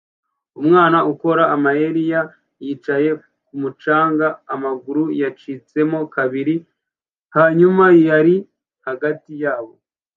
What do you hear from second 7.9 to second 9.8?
yurira hagati yabo